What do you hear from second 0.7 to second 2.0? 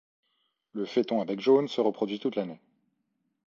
Le Phaethon à bec jaune se